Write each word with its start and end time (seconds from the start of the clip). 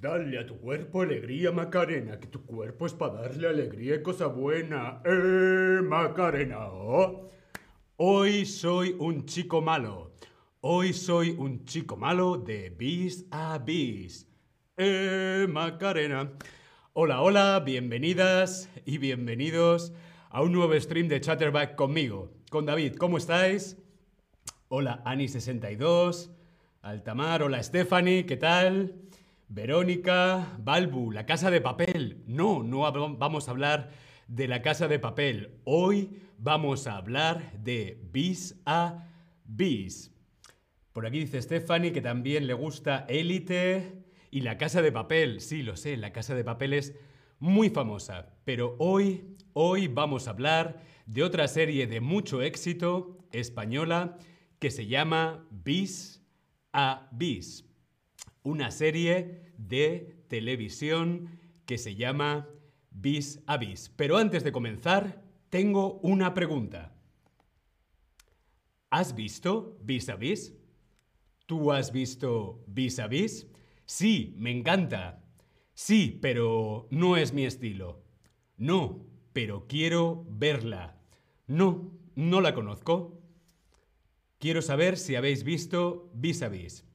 Dale 0.00 0.38
a 0.38 0.46
tu 0.46 0.56
cuerpo 0.60 1.02
alegría, 1.02 1.50
Macarena, 1.50 2.20
que 2.20 2.28
tu 2.28 2.46
cuerpo 2.46 2.86
es 2.86 2.92
para 2.92 3.14
darle 3.14 3.48
alegría 3.48 3.96
y 3.96 4.02
cosa 4.02 4.26
buena. 4.26 5.02
¡Eh, 5.04 5.80
Macarena! 5.82 6.68
oh. 6.68 7.28
Hoy 7.96 8.46
soy 8.46 8.94
un 9.00 9.26
chico 9.26 9.60
malo. 9.60 10.12
Hoy 10.60 10.92
soy 10.92 11.30
un 11.30 11.64
chico 11.64 11.96
malo 11.96 12.36
de 12.36 12.70
bis 12.70 13.26
a 13.32 13.58
bis. 13.58 14.28
¡Eh, 14.76 15.48
Macarena! 15.50 16.30
Hola, 16.92 17.20
hola, 17.20 17.60
bienvenidas 17.66 18.70
y 18.86 18.98
bienvenidos 18.98 19.92
a 20.30 20.42
un 20.42 20.52
nuevo 20.52 20.78
stream 20.78 21.08
de 21.08 21.20
Chatterback 21.20 21.74
conmigo, 21.74 22.30
con 22.50 22.66
David. 22.66 22.94
¿Cómo 22.94 23.18
estáis? 23.18 23.76
Hola, 24.68 25.02
Ani62, 25.04 26.30
Altamar, 26.82 27.42
hola, 27.42 27.60
Stephanie, 27.64 28.26
¿qué 28.26 28.36
tal? 28.36 29.07
Verónica, 29.48 30.58
Balbu, 30.58 31.10
la 31.10 31.24
casa 31.24 31.50
de 31.50 31.62
papel. 31.62 32.22
No, 32.26 32.62
no 32.62 32.80
vamos 33.16 33.48
a 33.48 33.50
hablar 33.50 33.90
de 34.26 34.46
la 34.46 34.60
casa 34.60 34.88
de 34.88 34.98
papel. 34.98 35.58
Hoy 35.64 36.20
vamos 36.36 36.86
a 36.86 36.96
hablar 36.96 37.58
de 37.58 37.98
bis 38.12 38.60
a 38.66 39.08
bis. 39.44 40.14
Por 40.92 41.06
aquí 41.06 41.20
dice 41.20 41.40
Stephanie 41.40 41.92
que 41.92 42.02
también 42.02 42.46
le 42.46 42.52
gusta 42.52 43.06
Élite 43.08 44.04
y 44.30 44.42
la 44.42 44.58
casa 44.58 44.82
de 44.82 44.92
papel. 44.92 45.40
Sí, 45.40 45.62
lo 45.62 45.76
sé, 45.76 45.96
la 45.96 46.12
casa 46.12 46.34
de 46.34 46.44
papel 46.44 46.74
es 46.74 46.94
muy 47.38 47.70
famosa. 47.70 48.34
Pero 48.44 48.76
hoy, 48.78 49.34
hoy 49.54 49.88
vamos 49.88 50.28
a 50.28 50.32
hablar 50.32 50.82
de 51.06 51.22
otra 51.22 51.48
serie 51.48 51.86
de 51.86 52.02
mucho 52.02 52.42
éxito 52.42 53.16
española 53.32 54.18
que 54.58 54.70
se 54.70 54.86
llama 54.86 55.46
Bis 55.50 56.22
a 56.74 57.08
Bis 57.12 57.67
una 58.48 58.70
serie 58.70 59.52
de 59.58 60.24
televisión 60.28 61.38
que 61.66 61.76
se 61.76 61.96
llama 61.96 62.48
Bis 62.90 63.42
a 63.46 63.58
Bis. 63.58 63.90
Pero 63.94 64.16
antes 64.16 64.42
de 64.42 64.52
comenzar, 64.52 65.22
tengo 65.50 66.00
una 66.00 66.32
pregunta. 66.32 66.94
¿Has 68.88 69.14
visto 69.14 69.78
Bis 69.82 70.08
a 70.08 70.16
Bis? 70.16 70.54
¿Tú 71.44 71.72
has 71.72 71.92
visto 71.92 72.64
Bis 72.66 72.98
a 72.98 73.06
Bis? 73.06 73.46
Sí, 73.84 74.34
me 74.38 74.50
encanta. 74.50 75.22
Sí, 75.74 76.18
pero 76.22 76.88
no 76.90 77.18
es 77.18 77.34
mi 77.34 77.44
estilo. 77.44 78.02
No, 78.56 79.04
pero 79.34 79.66
quiero 79.68 80.24
verla. 80.30 80.98
No, 81.46 81.92
no 82.14 82.40
la 82.40 82.54
conozco. 82.54 83.20
Quiero 84.38 84.62
saber 84.62 84.96
si 84.96 85.16
habéis 85.16 85.44
visto 85.44 86.10
Vis 86.14 86.42
a 86.42 86.48
Vis. 86.48 86.87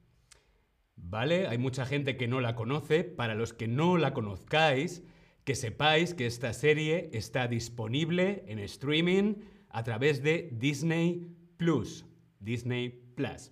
¿Vale? 1.06 1.48
Hay 1.48 1.58
mucha 1.58 1.86
gente 1.86 2.18
que 2.18 2.28
no 2.28 2.42
la 2.42 2.56
conoce. 2.56 3.04
Para 3.04 3.36
los 3.36 3.54
que 3.54 3.68
no 3.68 3.98
la 3.98 4.14
conozcáis, 4.14 5.04
que 5.44 5.56
sepáis 5.56 6.14
que 6.14 6.26
esta 6.26 6.54
serie 6.54 7.09
está 7.14 7.48
disponible 7.48 8.44
en 8.48 8.59
streaming 8.59 9.36
a 9.70 9.84
través 9.84 10.24
de 10.24 10.50
Disney 10.54 11.28
Plus. 11.58 12.06
Disney 12.40 12.90
Plus. 13.16 13.52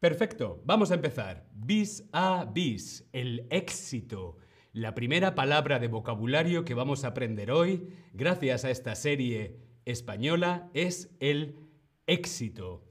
Perfecto, 0.00 0.62
vamos 0.64 0.90
a 0.90 0.94
empezar. 0.94 1.46
Bis 1.52 2.08
a 2.12 2.46
bis, 2.46 3.08
el 3.12 3.46
éxito. 3.50 4.38
La 4.72 4.94
primera 4.94 5.34
palabra 5.34 5.78
de 5.78 5.88
vocabulario 5.88 6.64
que 6.64 6.74
vamos 6.74 7.04
a 7.04 7.08
aprender 7.08 7.50
hoy, 7.50 7.88
gracias 8.12 8.64
a 8.64 8.70
esta 8.70 8.94
serie 8.94 9.58
española, 9.84 10.70
es 10.74 11.14
el 11.20 11.56
éxito. 12.06 12.84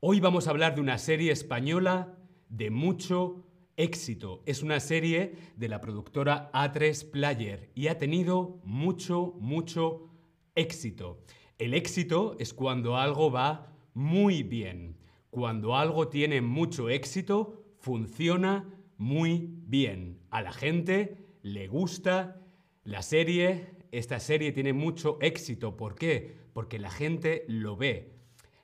Hoy 0.00 0.20
vamos 0.20 0.46
a 0.46 0.50
hablar 0.50 0.74
de 0.74 0.80
una 0.80 0.98
serie 0.98 1.32
española 1.32 2.17
de 2.48 2.70
mucho 2.70 3.44
éxito. 3.76 4.42
Es 4.44 4.62
una 4.62 4.80
serie 4.80 5.34
de 5.56 5.68
la 5.68 5.80
productora 5.80 6.50
A3 6.52 7.10
Player 7.10 7.70
y 7.74 7.86
ha 7.86 7.96
tenido 7.96 8.60
mucho, 8.64 9.34
mucho 9.38 10.10
éxito. 10.54 11.22
El 11.58 11.74
éxito 11.74 12.36
es 12.38 12.52
cuando 12.52 12.96
algo 12.96 13.30
va 13.30 13.72
muy 13.94 14.42
bien. 14.42 14.96
Cuando 15.30 15.76
algo 15.76 16.08
tiene 16.08 16.40
mucho 16.40 16.88
éxito, 16.88 17.64
funciona 17.78 18.68
muy 18.96 19.48
bien. 19.66 20.20
A 20.30 20.42
la 20.42 20.52
gente 20.52 21.16
le 21.42 21.68
gusta 21.68 22.40
la 22.84 23.02
serie. 23.02 23.76
Esta 23.92 24.20
serie 24.20 24.52
tiene 24.52 24.72
mucho 24.72 25.18
éxito. 25.20 25.76
¿Por 25.76 25.94
qué? 25.94 26.36
Porque 26.52 26.78
la 26.78 26.90
gente 26.90 27.44
lo 27.48 27.76
ve. 27.76 28.12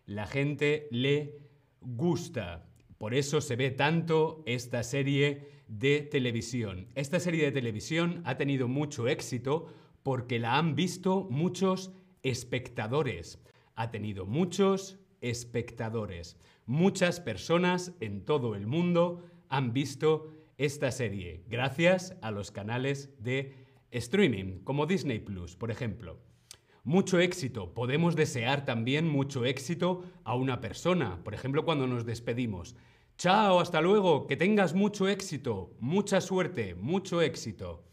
La 0.06 0.27
gente 0.27 0.89
le 0.91 1.39
gusta. 1.81 2.67
Por 3.04 3.12
eso 3.12 3.42
se 3.42 3.54
ve 3.54 3.70
tanto 3.70 4.42
esta 4.47 4.82
serie 4.82 5.47
de 5.69 6.00
televisión. 6.00 6.88
Esta 6.94 7.20
serie 7.20 7.44
de 7.44 7.53
televisión 7.53 8.22
ha 8.25 8.38
tenido 8.38 8.66
mucho 8.66 9.09
éxito 9.09 9.66
porque 10.03 10.38
la 10.38 10.56
han 10.56 10.75
visto 10.75 11.28
muchos 11.28 11.93
espectadores. 12.22 13.43
Ha 13.75 13.91
tenido 13.91 14.25
muchos 14.25 14.98
espectadores. 15.20 16.38
Muchas 16.64 17.20
personas 17.20 17.93
en 18.00 18.25
todo 18.25 18.54
el 18.54 18.66
mundo 18.66 19.22
han 19.50 19.75
visto 19.75 20.32
esta 20.56 20.91
serie 20.91 21.44
gracias 21.47 22.16
a 22.22 22.31
los 22.31 22.53
canales 22.53 23.10
de 23.22 23.53
streaming 23.91 24.60
como 24.64 24.87
Disney 24.87 25.19
Plus, 25.19 25.56
por 25.56 25.70
ejemplo. 25.70 26.22
Mucho 26.84 27.19
éxito. 27.19 27.72
Podemos 27.72 28.14
desear 28.14 28.66
también 28.66 29.09
mucho 29.09 29.47
éxito 29.47 30.04
a 30.22 30.34
una 30.34 30.60
persona. 30.60 31.22
Por 31.25 31.34
ejemplo, 31.34 31.66
cuando 31.66 31.87
nos 31.87 32.04
despedimos. 32.04 32.76
Chao, 33.16 33.60
hasta 33.60 33.80
luego, 33.80 34.26
que 34.26 34.36
tengas 34.36 34.75
mucho 34.75 35.08
éxito, 35.08 35.76
mucha 35.78 36.20
suerte, 36.20 36.75
mucho 36.75 37.22
éxito. 37.22 37.84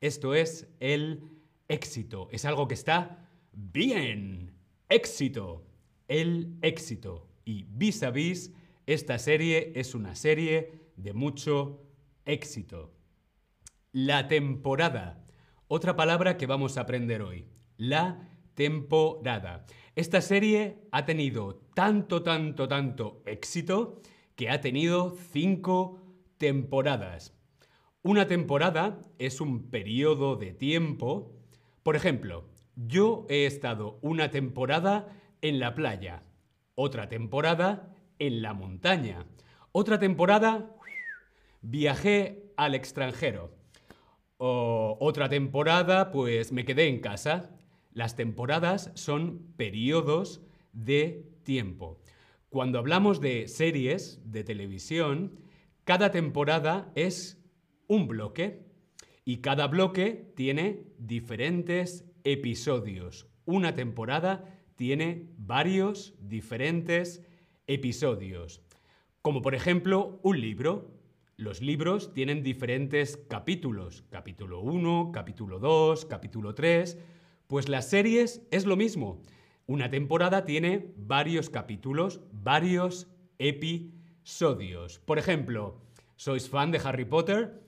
Esto 0.00 0.34
es 0.34 0.66
el 0.80 1.22
éxito. 1.68 2.28
Es 2.32 2.44
algo 2.44 2.66
que 2.66 2.74
está 2.74 3.28
bien. 3.52 4.54
Éxito. 4.88 5.66
El 6.08 6.56
éxito. 6.62 7.28
Y 7.44 7.64
vis 7.68 8.02
a 8.02 8.10
vis, 8.10 8.52
esta 8.86 9.18
serie 9.18 9.72
es 9.76 9.94
una 9.94 10.14
serie 10.14 10.72
de 10.96 11.12
mucho 11.12 11.82
éxito. 12.24 12.92
La 13.92 14.26
temporada. 14.26 15.24
Otra 15.68 15.96
palabra 15.96 16.36
que 16.36 16.46
vamos 16.46 16.76
a 16.76 16.82
aprender 16.82 17.22
hoy. 17.22 17.46
La 17.76 18.28
temporada. 18.54 19.66
Esta 19.94 20.20
serie 20.20 20.88
ha 20.90 21.04
tenido 21.04 21.56
tanto, 21.74 22.22
tanto, 22.22 22.66
tanto 22.66 23.22
éxito 23.26 24.00
que 24.36 24.50
ha 24.50 24.60
tenido 24.60 25.16
cinco 25.32 26.00
temporadas. 26.38 27.36
Una 28.02 28.26
temporada 28.26 29.00
es 29.18 29.40
un 29.40 29.70
periodo 29.70 30.36
de 30.36 30.52
tiempo. 30.52 31.32
Por 31.82 31.96
ejemplo, 31.96 32.48
yo 32.74 33.26
he 33.28 33.46
estado 33.46 33.98
una 34.02 34.30
temporada 34.30 35.08
en 35.40 35.60
la 35.60 35.74
playa, 35.74 36.22
otra 36.74 37.08
temporada 37.08 37.94
en 38.18 38.42
la 38.42 38.54
montaña, 38.54 39.26
otra 39.72 39.98
temporada 39.98 40.76
viajé 41.60 42.52
al 42.56 42.74
extranjero. 42.74 43.54
O 44.36 44.96
otra 45.00 45.28
temporada, 45.28 46.10
pues 46.10 46.50
me 46.50 46.64
quedé 46.64 46.88
en 46.88 47.00
casa. 47.00 47.50
Las 47.92 48.16
temporadas 48.16 48.90
son 48.94 49.54
periodos 49.56 50.42
de 50.72 51.30
tiempo. 51.44 52.01
Cuando 52.52 52.78
hablamos 52.78 53.22
de 53.22 53.48
series 53.48 54.20
de 54.30 54.44
televisión, 54.44 55.40
cada 55.84 56.10
temporada 56.10 56.92
es 56.94 57.42
un 57.88 58.06
bloque 58.06 58.66
y 59.24 59.38
cada 59.38 59.68
bloque 59.68 60.34
tiene 60.36 60.84
diferentes 60.98 62.04
episodios. 62.24 63.26
Una 63.46 63.74
temporada 63.74 64.44
tiene 64.76 65.30
varios 65.38 66.14
diferentes 66.20 67.24
episodios. 67.66 68.60
Como 69.22 69.40
por 69.40 69.54
ejemplo 69.54 70.20
un 70.22 70.38
libro. 70.38 70.92
Los 71.38 71.62
libros 71.62 72.12
tienen 72.12 72.42
diferentes 72.42 73.16
capítulos. 73.16 74.04
Capítulo 74.10 74.60
1, 74.60 75.10
capítulo 75.10 75.58
2, 75.58 76.04
capítulo 76.04 76.54
3. 76.54 76.98
Pues 77.46 77.70
las 77.70 77.88
series 77.88 78.42
es 78.50 78.66
lo 78.66 78.76
mismo. 78.76 79.22
Una 79.66 79.90
temporada 79.90 80.44
tiene 80.44 80.92
varios 80.96 81.48
capítulos, 81.48 82.20
varios 82.32 83.08
episodios. 83.38 84.98
Por 84.98 85.18
ejemplo, 85.18 85.80
¿sois 86.16 86.48
fan 86.48 86.72
de 86.72 86.80
Harry 86.84 87.04
Potter? 87.04 87.62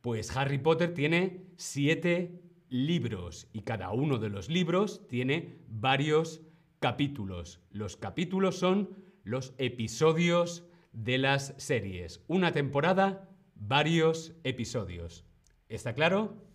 Pues 0.00 0.34
Harry 0.36 0.58
Potter 0.58 0.94
tiene 0.94 1.42
siete 1.56 2.40
libros 2.68 3.48
y 3.52 3.62
cada 3.62 3.90
uno 3.90 4.18
de 4.18 4.30
los 4.30 4.48
libros 4.48 5.06
tiene 5.08 5.58
varios 5.68 6.40
capítulos. 6.78 7.60
Los 7.72 7.96
capítulos 7.96 8.56
son 8.56 8.90
los 9.24 9.52
episodios 9.58 10.64
de 10.92 11.18
las 11.18 11.54
series. 11.58 12.22
Una 12.28 12.52
temporada, 12.52 13.28
varios 13.56 14.34
episodios. 14.44 15.24
¿Está 15.68 15.94
claro? 15.94 16.49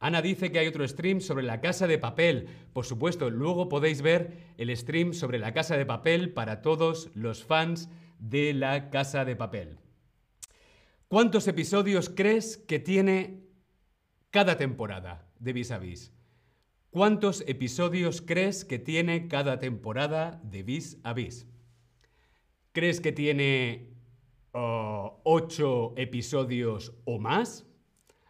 Ana 0.00 0.22
dice 0.22 0.52
que 0.52 0.60
hay 0.60 0.68
otro 0.68 0.86
stream 0.86 1.20
sobre 1.20 1.44
la 1.44 1.60
casa 1.60 1.86
de 1.86 1.98
papel. 1.98 2.48
Por 2.72 2.84
supuesto, 2.84 3.30
luego 3.30 3.68
podéis 3.68 4.00
ver 4.00 4.54
el 4.56 4.74
stream 4.76 5.12
sobre 5.12 5.38
la 5.38 5.52
casa 5.52 5.76
de 5.76 5.86
papel 5.86 6.32
para 6.32 6.62
todos 6.62 7.10
los 7.14 7.44
fans 7.44 7.90
de 8.18 8.54
la 8.54 8.90
casa 8.90 9.24
de 9.24 9.34
papel. 9.34 9.78
¿Cuántos 11.08 11.48
episodios 11.48 12.10
crees 12.10 12.56
que 12.56 12.78
tiene 12.78 13.40
cada 14.30 14.56
temporada 14.56 15.26
de 15.40 15.52
Vis 15.52 15.70
a 15.72 15.78
Vis? 15.78 16.12
¿Cuántos 16.90 17.42
episodios 17.46 18.22
crees 18.22 18.64
que 18.64 18.78
tiene 18.78 19.26
cada 19.28 19.58
temporada 19.58 20.40
de 20.44 20.62
Vis 20.62 20.98
a 21.02 21.12
Vis? 21.12 21.46
¿Crees 22.72 23.00
que 23.00 23.12
tiene 23.12 23.94
oh, 24.52 25.20
ocho 25.24 25.94
episodios 25.96 26.94
o 27.04 27.18
más? 27.18 27.67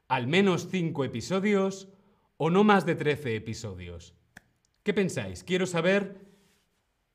¿Al 0.08 0.26
menos 0.26 0.68
cinco 0.70 1.04
episodios? 1.04 1.88
¿O 2.38 2.48
no 2.48 2.64
más 2.64 2.86
de 2.86 2.94
trece 2.94 3.36
episodios? 3.36 4.14
¿Qué 4.82 4.94
pensáis? 4.94 5.44
Quiero 5.44 5.66
saber 5.66 6.26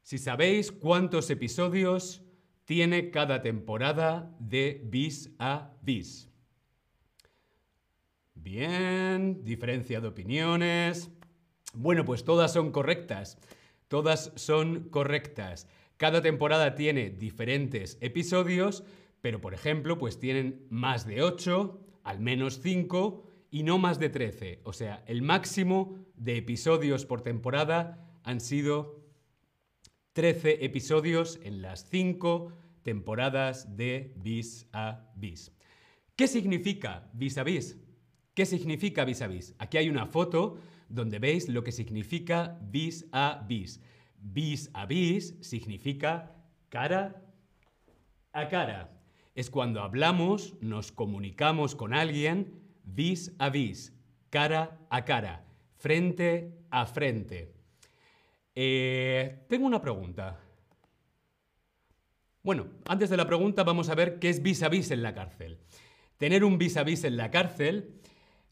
si 0.04 0.20
sabéis 0.20 0.72
cuántos 0.72 1.30
episodios 1.32 2.22
tiene 2.66 3.10
cada 3.10 3.42
temporada 3.42 4.36
de 4.40 4.82
Bis 4.86 5.32
a 5.40 5.74
Bis. 5.82 6.30
Bien, 8.36 9.44
diferencia 9.44 10.00
de 10.00 10.10
opiniones. 10.10 11.10
Bueno, 11.74 12.06
pues 12.06 12.24
todas 12.24 12.54
son 12.54 12.72
correctas. 12.72 13.40
Todas 13.88 14.34
son 14.36 14.90
correctas. 14.90 15.68
Cada 15.98 16.22
temporada 16.22 16.76
tiene 16.76 17.10
diferentes 17.10 17.98
episodios, 18.02 18.84
pero 19.22 19.42
por 19.42 19.54
ejemplo, 19.54 19.98
pues 19.98 20.20
tienen 20.20 20.68
más 20.70 21.08
de 21.08 21.24
8, 21.24 21.83
al 22.04 22.20
menos 22.20 22.60
5 22.62 23.24
y 23.52 23.64
no 23.64 23.78
más 23.78 24.00
de 24.00 24.10
13. 24.10 24.62
O 24.64 24.74
sea, 24.74 25.04
el 25.08 25.22
máximo 25.22 25.98
de 26.16 26.38
episodios 26.38 27.06
por 27.06 27.22
temporada 27.22 28.20
han 28.24 28.40
sido 28.40 29.04
13 30.14 30.66
episodios 30.66 31.40
en 31.44 31.62
las 31.62 31.90
5 31.90 32.52
temporadas 32.84 33.76
de 33.76 34.14
Vis 34.18 34.68
a 34.74 35.12
Vis. 35.16 35.52
¿Qué 36.16 36.28
significa 36.28 37.10
vis 37.14 37.38
a 37.38 37.44
vis? 37.44 37.80
¿Qué 38.36 38.46
significa 38.46 39.04
vis 39.06 39.22
a 39.22 39.28
vis? 39.28 39.56
Aquí 39.58 39.78
hay 39.78 39.90
una 39.90 40.06
foto 40.06 40.58
donde 40.90 41.18
veis 41.18 41.50
lo 41.50 41.64
que 41.64 41.72
significa 41.72 42.60
vis 42.62 43.08
a 43.12 43.44
vis. 43.48 43.82
Vis 44.20 44.70
a 44.74 44.86
vis 44.86 45.36
significa 45.42 46.36
cara 46.70 47.24
a 48.32 48.48
cara. 48.48 48.93
Es 49.36 49.50
cuando 49.50 49.82
hablamos, 49.82 50.56
nos 50.62 50.92
comunicamos 50.92 51.76
con 51.76 51.94
alguien 51.94 52.62
vis 52.84 53.34
a 53.40 53.50
vis, 53.50 53.94
cara 54.30 54.80
a 54.90 55.06
cara, 55.06 55.46
frente 55.78 56.54
a 56.70 56.86
frente. 56.86 57.54
Eh, 58.54 59.46
tengo 59.50 59.66
una 59.66 59.82
pregunta. 59.82 60.40
Bueno, 62.44 62.68
antes 62.86 63.10
de 63.10 63.18
la 63.18 63.26
pregunta 63.26 63.64
vamos 63.64 63.90
a 63.90 63.96
ver 63.96 64.20
qué 64.20 64.30
es 64.30 64.44
vis 64.44 64.62
a 64.62 64.70
vis 64.70 64.92
en 64.92 65.02
la 65.02 65.16
cárcel. 65.16 65.60
Tener 66.18 66.44
un 66.44 66.58
vis 66.58 66.78
a 66.78 66.84
vis 66.84 67.04
en 67.04 67.18
la 67.18 67.32
cárcel, 67.32 68.02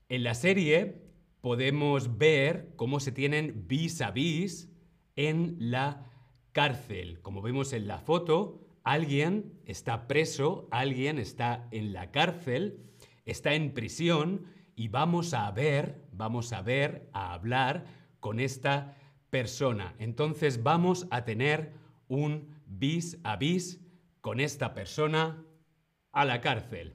en 0.10 0.24
la 0.24 0.34
serie 0.34 1.04
podemos 1.42 2.18
ver 2.18 2.74
cómo 2.76 3.00
se 3.00 3.12
tienen 3.12 3.68
vis 3.68 4.02
a 4.02 4.12
vis 4.12 4.70
en 5.16 5.58
la 5.60 6.10
cárcel. 6.54 7.22
Como 7.22 7.42
vemos 7.42 7.74
en 7.74 7.88
la 7.88 8.00
foto, 8.00 8.61
alguien 8.84 9.60
está 9.66 10.08
preso, 10.08 10.68
alguien 10.72 11.20
está 11.20 11.68
en 11.72 11.94
la 11.94 12.12
cárcel, 12.12 12.80
está 13.26 13.54
en 13.54 13.74
prisión 13.74 14.46
y 14.76 14.88
vamos 14.88 15.34
a 15.34 15.50
ver, 15.52 16.06
vamos 16.12 16.54
a 16.54 16.62
ver, 16.62 17.10
a 17.14 17.34
hablar 17.34 17.86
con 18.20 18.40
esta 18.40 18.98
persona. 19.30 19.96
Entonces 20.00 20.64
vamos 20.64 21.08
a 21.12 21.24
tener 21.24 21.74
un 22.08 22.50
vis 22.66 23.18
a 23.24 23.36
vis 23.36 23.80
con 24.22 24.40
esta 24.40 24.74
persona 24.74 25.44
a 26.12 26.26
la 26.26 26.42
cárcel. 26.42 26.94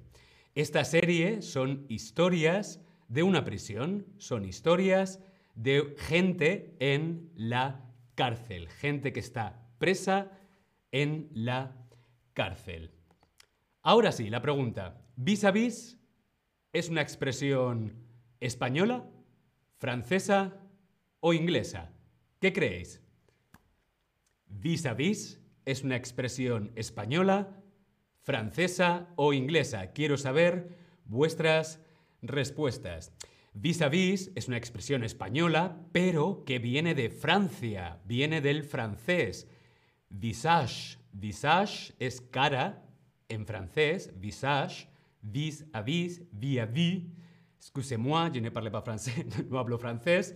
Esta 0.54 0.84
serie 0.84 1.42
son 1.42 1.84
historias 1.88 2.80
de 3.08 3.22
una 3.22 3.44
prisión, 3.44 4.06
son 4.18 4.44
historias 4.44 5.20
de 5.54 5.94
gente 5.98 6.76
en 6.80 7.30
la 7.34 7.84
cárcel, 8.14 8.68
gente 8.68 9.12
que 9.12 9.20
está 9.20 9.68
presa 9.78 10.30
en 11.02 11.28
la 11.34 11.76
cárcel. 12.32 12.90
Ahora 13.82 14.12
sí, 14.12 14.30
la 14.30 14.40
pregunta, 14.40 15.04
vis 15.16 15.44
a 15.44 15.50
vis 15.50 15.98
es 16.72 16.88
una 16.88 17.02
expresión 17.02 17.92
española, 18.40 19.04
francesa 19.76 20.58
o 21.20 21.34
inglesa. 21.34 21.92
¿Qué 22.40 22.54
creéis? 22.54 23.02
Vis 24.46 24.86
a 24.86 24.94
vis 24.94 25.38
es 25.66 25.84
una 25.84 25.96
expresión 25.96 26.72
española, 26.76 27.62
francesa 28.22 29.08
o 29.16 29.34
inglesa. 29.34 29.92
Quiero 29.92 30.16
saber 30.16 30.78
vuestras 31.04 31.78
respuestas. 32.22 33.12
Vis 33.52 33.82
a 33.82 33.90
vis 33.90 34.32
es 34.34 34.48
una 34.48 34.56
expresión 34.56 35.04
española, 35.04 35.76
pero 35.92 36.44
que 36.46 36.58
viene 36.58 36.94
de 36.94 37.10
Francia, 37.10 38.00
viene 38.06 38.40
del 38.40 38.64
francés. 38.64 39.46
Visage, 40.10 40.98
visage 41.12 41.92
es 41.98 42.20
cara 42.20 42.82
en 43.28 43.46
francés, 43.46 44.10
visage, 44.18 44.88
vis 45.22 45.64
a 45.72 45.82
vis, 45.82 46.22
vis 46.32 46.60
à 46.60 46.66
vis. 46.66 47.04
Excusez-moi, 47.58 48.30
je 48.32 48.40
ne 48.40 48.50
parle 48.50 48.70
pas 48.70 48.82
français, 48.82 49.26
no 49.50 49.58
hablo 49.58 49.78
francés. 49.78 50.34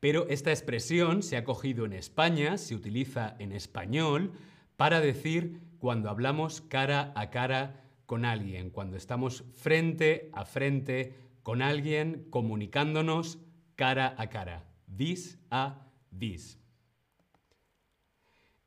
Pero 0.00 0.28
esta 0.28 0.50
expresión 0.50 1.22
se 1.22 1.36
ha 1.36 1.44
cogido 1.44 1.86
en 1.86 1.92
España, 1.92 2.58
se 2.58 2.74
utiliza 2.74 3.36
en 3.38 3.52
español 3.52 4.32
para 4.76 5.00
decir 5.00 5.60
cuando 5.78 6.10
hablamos 6.10 6.60
cara 6.60 7.12
a 7.16 7.30
cara 7.30 7.84
con 8.06 8.24
alguien, 8.24 8.70
cuando 8.70 8.96
estamos 8.96 9.44
frente 9.52 10.30
a 10.34 10.44
frente 10.44 11.14
con 11.42 11.62
alguien 11.62 12.26
comunicándonos 12.30 13.38
cara 13.76 14.14
a 14.18 14.28
cara, 14.28 14.64
vis 14.86 15.38
a 15.50 15.88
vis. 16.10 16.63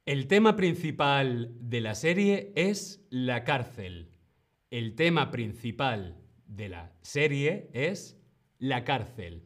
El 0.07 0.27
tema 0.27 0.55
principal 0.55 1.51
de 1.59 1.81
la 1.81 1.93
serie 1.93 2.53
es 2.55 3.05
la 3.09 3.43
cárcel. 3.43 4.09
El 4.71 4.95
tema 4.95 5.31
principal 5.31 6.15
de 6.45 6.69
la 6.69 6.93
serie 7.01 7.69
es 7.73 8.17
la 8.57 8.85
cárcel. 8.85 9.43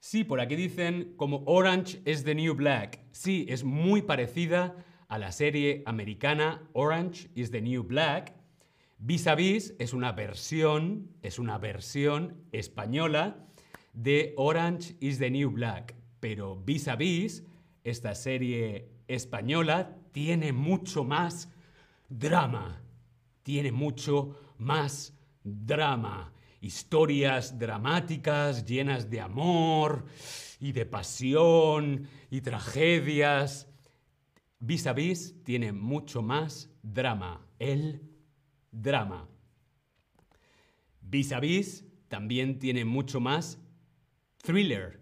Sí, 0.00 0.24
por 0.24 0.40
aquí 0.40 0.56
dicen 0.56 1.14
como 1.16 1.44
Orange 1.46 2.02
is 2.04 2.24
the 2.24 2.34
New 2.34 2.56
Black. 2.56 2.98
Sí, 3.12 3.46
es 3.48 3.62
muy 3.62 4.02
parecida 4.02 4.84
a 5.06 5.16
la 5.16 5.30
serie 5.30 5.84
americana 5.86 6.68
Orange 6.72 7.30
is 7.36 7.52
the 7.52 7.62
New 7.62 7.84
Black. 7.84 8.34
Vis 8.98 9.28
a 9.28 9.36
vis 9.36 9.76
es 9.78 9.92
una 9.92 10.10
versión, 10.10 11.14
es 11.22 11.38
una 11.38 11.56
versión 11.58 12.42
española 12.50 13.46
de 13.92 14.34
Orange 14.38 14.96
is 14.98 15.20
the 15.20 15.30
New 15.30 15.52
Black. 15.52 15.94
Pero 16.18 16.56
vis 16.56 16.88
a 16.88 16.96
vis, 16.96 17.44
esta 17.86 18.14
serie 18.14 18.90
española, 19.08 19.96
tiene 20.12 20.52
mucho 20.52 21.04
más 21.04 21.48
drama. 22.08 22.82
Tiene 23.42 23.70
mucho 23.70 24.54
más 24.58 25.14
drama 25.44 26.32
historias 26.60 27.58
dramáticas 27.58 28.64
llenas 28.64 29.08
de 29.08 29.20
amor 29.20 30.04
y 30.58 30.72
de 30.72 30.84
pasión 30.86 32.08
y 32.30 32.40
tragedias. 32.40 33.68
Vis 34.58 34.86
a 34.86 34.92
vis 34.92 35.42
tiene 35.44 35.72
mucho 35.72 36.22
más 36.22 36.70
drama, 36.82 37.46
el 37.58 38.02
drama. 38.72 39.28
Vis 41.00 41.32
a 41.32 41.40
vis 41.40 41.84
también 42.08 42.58
tiene 42.58 42.84
mucho 42.84 43.20
más 43.20 43.60
thriller 44.42 45.00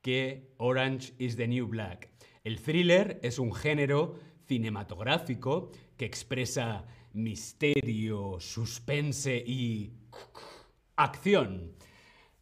que 0.00 0.50
Orange 0.58 1.12
is 1.18 1.36
the 1.36 1.46
New 1.46 1.66
Black. 1.66 2.11
El 2.44 2.60
thriller 2.60 3.20
es 3.22 3.38
un 3.38 3.54
género 3.54 4.16
cinematográfico 4.48 5.70
que 5.96 6.04
expresa 6.04 6.84
misterio, 7.12 8.40
suspense 8.40 9.36
y 9.36 9.92
acción, 10.96 11.76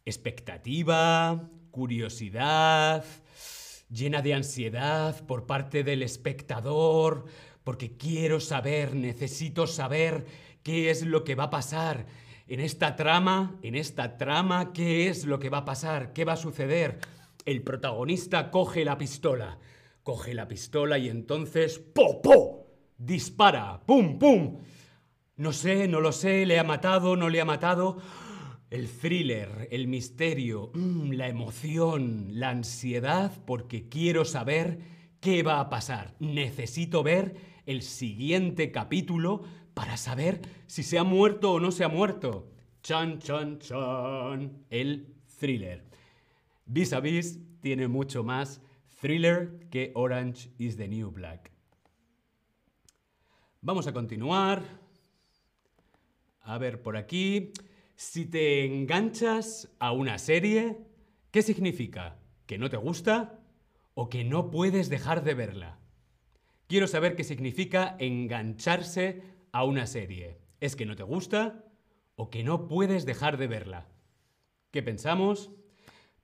expectativa, 0.03 1.47
curiosidad, 1.69 3.05
llena 3.91 4.23
de 4.23 4.33
ansiedad 4.33 5.23
por 5.27 5.45
parte 5.45 5.83
del 5.83 6.01
espectador, 6.01 7.25
porque 7.63 7.95
quiero 7.95 8.39
saber, 8.39 8.95
necesito 8.95 9.67
saber 9.67 10.25
qué 10.63 10.89
es 10.89 11.05
lo 11.05 11.23
que 11.23 11.35
va 11.35 11.43
a 11.43 11.49
pasar 11.51 12.07
en 12.47 12.59
esta 12.59 12.95
trama, 12.95 13.59
en 13.61 13.75
esta 13.75 14.17
trama, 14.17 14.73
qué 14.73 15.09
es 15.09 15.25
lo 15.25 15.37
que 15.37 15.49
va 15.49 15.59
a 15.59 15.65
pasar, 15.65 16.11
qué 16.11 16.25
va 16.25 16.33
a 16.33 16.37
suceder. 16.37 16.99
El 17.45 17.61
protagonista 17.61 18.49
coge 18.49 18.83
la 18.83 18.97
pistola, 18.97 19.59
coge 20.03 20.33
la 20.33 20.47
pistola 20.47 20.97
y 20.97 21.09
entonces 21.09 21.79
¡po, 21.79 22.21
po! 22.21 22.67
Dispara, 22.97 23.81
¡pum, 23.85 24.17
pum! 24.19 24.57
No 25.37 25.53
sé, 25.53 25.87
no 25.87 26.01
lo 26.01 26.11
sé, 26.11 26.45
le 26.45 26.59
ha 26.59 26.63
matado, 26.63 27.15
no 27.15 27.29
le 27.29 27.41
ha 27.41 27.45
matado. 27.45 27.97
El 28.69 28.87
thriller, 28.87 29.67
el 29.71 29.87
misterio, 29.87 30.71
mm, 30.73 31.11
la 31.13 31.27
emoción, 31.27 32.27
la 32.31 32.49
ansiedad, 32.49 33.31
porque 33.45 33.89
quiero 33.89 34.23
saber 34.23 34.79
qué 35.19 35.43
va 35.43 35.59
a 35.59 35.69
pasar. 35.69 36.15
Necesito 36.19 37.03
ver 37.03 37.35
el 37.65 37.81
siguiente 37.81 38.71
capítulo 38.71 39.43
para 39.73 39.97
saber 39.97 40.41
si 40.67 40.83
se 40.83 40.99
ha 40.99 41.03
muerto 41.03 41.53
o 41.53 41.59
no 41.59 41.71
se 41.71 41.83
ha 41.83 41.89
muerto. 41.89 42.49
Chan, 42.83 43.19
chan, 43.19 43.59
chan. 43.59 44.65
El 44.69 45.15
thriller. 45.39 45.83
Vis 46.65 46.93
a 46.93 46.99
vis 46.99 47.39
tiene 47.61 47.87
mucho 47.87 48.23
más 48.23 48.61
thriller 49.01 49.67
que 49.71 49.91
Orange 49.95 50.51
is 50.59 50.77
the 50.77 50.87
New 50.87 51.09
Black. 51.09 51.51
Vamos 53.61 53.87
a 53.87 53.93
continuar. 53.93 54.61
A 56.41 56.57
ver, 56.59 56.83
por 56.83 56.95
aquí. 56.95 57.51
Si 57.95 58.25
te 58.25 58.63
enganchas 58.65 59.75
a 59.79 59.91
una 59.91 60.19
serie, 60.19 60.77
¿qué 61.31 61.41
significa? 61.41 62.19
¿Que 62.45 62.57
no 62.59 62.69
te 62.69 62.77
gusta 62.77 63.39
o 63.95 64.07
que 64.07 64.23
no 64.23 64.51
puedes 64.51 64.89
dejar 64.89 65.23
de 65.23 65.33
verla? 65.33 65.79
Quiero 66.67 66.87
saber 66.87 67.15
qué 67.15 67.23
significa 67.23 67.95
engancharse 67.99 69.23
a 69.51 69.63
una 69.63 69.87
serie. 69.87 70.37
¿Es 70.59 70.75
que 70.75 70.85
no 70.85 70.95
te 70.95 71.03
gusta 71.03 71.65
o 72.15 72.29
que 72.29 72.43
no 72.43 72.67
puedes 72.67 73.05
dejar 73.05 73.37
de 73.37 73.47
verla? 73.47 73.87
¿Qué 74.69 74.83
pensamos? 74.83 75.51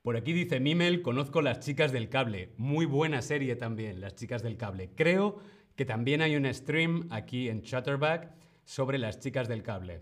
Por 0.08 0.16
aquí 0.16 0.32
dice 0.32 0.58
Mimel, 0.58 1.02
conozco 1.02 1.42
Las 1.42 1.60
Chicas 1.60 1.92
del 1.92 2.08
Cable. 2.08 2.54
Muy 2.56 2.86
buena 2.86 3.20
serie 3.20 3.56
también, 3.56 4.00
Las 4.00 4.14
Chicas 4.14 4.42
del 4.42 4.56
Cable. 4.56 4.88
Creo 4.94 5.38
que 5.76 5.84
también 5.84 6.22
hay 6.22 6.34
un 6.34 6.46
stream 6.54 7.08
aquí 7.10 7.50
en 7.50 7.60
Chatterback 7.60 8.32
sobre 8.64 8.96
Las 8.96 9.20
Chicas 9.20 9.48
del 9.48 9.62
Cable. 9.62 10.00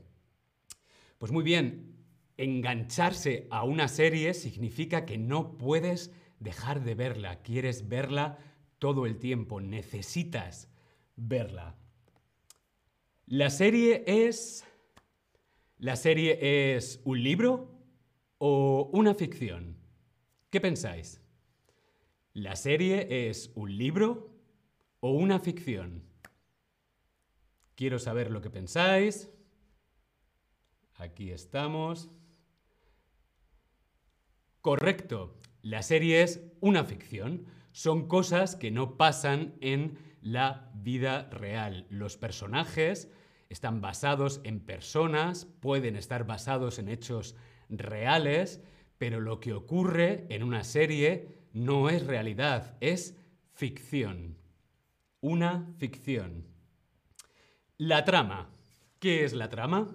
Pues 1.18 1.32
muy 1.32 1.42
bien, 1.42 1.96
engancharse 2.36 3.48
a 3.50 3.64
una 3.64 3.88
serie 3.88 4.32
significa 4.32 5.04
que 5.06 5.18
no 5.18 5.58
puedes 5.58 6.12
dejar 6.38 6.84
de 6.84 6.94
verla, 6.94 7.42
quieres 7.42 7.88
verla 7.88 8.38
todo 8.78 9.06
el 9.06 9.18
tiempo, 9.18 9.60
necesitas 9.60 10.70
verla. 11.16 11.74
La 13.26 13.50
serie 13.50 14.04
es... 14.06 14.64
¿La 15.78 15.96
serie 15.96 16.76
es 16.76 17.00
un 17.02 17.24
libro 17.24 17.76
o 18.38 18.88
una 18.92 19.12
ficción? 19.12 19.75
¿Qué 20.50 20.60
pensáis? 20.60 21.20
¿La 22.32 22.54
serie 22.54 23.28
es 23.28 23.50
un 23.54 23.76
libro 23.76 24.30
o 25.00 25.10
una 25.10 25.40
ficción? 25.40 26.04
Quiero 27.74 27.98
saber 27.98 28.30
lo 28.30 28.40
que 28.40 28.50
pensáis. 28.50 29.28
Aquí 30.94 31.30
estamos. 31.30 32.10
Correcto. 34.60 35.38
La 35.62 35.82
serie 35.82 36.22
es 36.22 36.42
una 36.60 36.84
ficción. 36.84 37.46
Son 37.72 38.06
cosas 38.06 38.54
que 38.54 38.70
no 38.70 38.96
pasan 38.96 39.56
en 39.60 39.98
la 40.22 40.70
vida 40.74 41.28
real. 41.30 41.86
Los 41.90 42.16
personajes 42.16 43.10
están 43.48 43.80
basados 43.80 44.40
en 44.44 44.60
personas, 44.60 45.44
pueden 45.44 45.96
estar 45.96 46.26
basados 46.26 46.78
en 46.78 46.88
hechos 46.88 47.36
reales, 47.68 48.62
pero 48.98 49.20
lo 49.20 49.40
que 49.40 49.52
ocurre 49.52 50.26
en 50.30 50.42
una 50.42 50.64
serie 50.64 51.28
no 51.52 51.88
es 51.88 52.06
realidad, 52.06 52.76
es 52.80 53.16
ficción. 53.52 54.36
Una 55.20 55.74
ficción. 55.78 56.46
La 57.78 58.04
trama. 58.04 58.50
¿Qué 58.98 59.24
es 59.24 59.32
la 59.32 59.48
trama? 59.48 59.94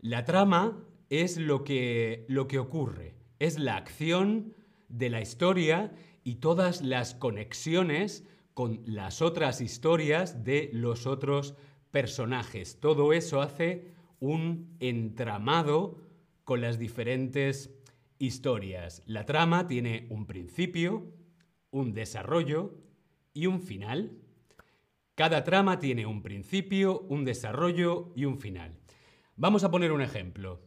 La 0.00 0.24
trama 0.24 0.84
es 1.10 1.36
lo 1.36 1.64
que, 1.64 2.24
lo 2.28 2.48
que 2.48 2.58
ocurre, 2.58 3.14
es 3.38 3.58
la 3.58 3.76
acción 3.76 4.54
de 4.88 5.10
la 5.10 5.20
historia 5.20 5.92
y 6.24 6.36
todas 6.36 6.82
las 6.82 7.14
conexiones 7.14 8.24
con 8.54 8.82
las 8.84 9.22
otras 9.22 9.60
historias 9.60 10.44
de 10.44 10.70
los 10.72 11.06
otros 11.06 11.54
personajes. 11.90 12.80
Todo 12.80 13.12
eso 13.12 13.40
hace 13.40 13.92
un 14.20 14.76
entramado 14.80 16.02
con 16.44 16.60
las 16.60 16.78
diferentes 16.78 17.77
historias. 18.18 19.02
La 19.06 19.24
trama 19.24 19.66
tiene 19.66 20.06
un 20.10 20.26
principio, 20.26 21.12
un 21.70 21.92
desarrollo 21.92 22.74
y 23.32 23.46
un 23.46 23.60
final. 23.60 24.18
Cada 25.14 25.44
trama 25.44 25.78
tiene 25.78 26.06
un 26.06 26.22
principio, 26.22 27.00
un 27.08 27.24
desarrollo 27.24 28.12
y 28.14 28.24
un 28.24 28.38
final. 28.38 28.78
Vamos 29.36 29.64
a 29.64 29.70
poner 29.70 29.92
un 29.92 30.02
ejemplo. 30.02 30.60